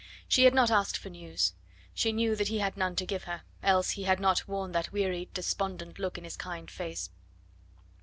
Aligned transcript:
She 0.27 0.45
had 0.45 0.55
not 0.55 0.71
asked 0.71 0.97
for 0.97 1.09
news. 1.11 1.53
She 1.93 2.11
knew 2.11 2.35
that 2.35 2.47
he 2.47 2.57
had 2.57 2.75
none 2.75 2.95
to 2.95 3.05
give 3.05 3.25
her, 3.25 3.43
else 3.61 3.91
he 3.91 4.01
had 4.05 4.19
not 4.19 4.47
worn 4.47 4.71
that 4.71 4.91
wearied, 4.91 5.31
despondent 5.35 5.99
look 5.99 6.17
in 6.17 6.23
his 6.23 6.37
kind 6.37 6.71
face. 6.71 7.11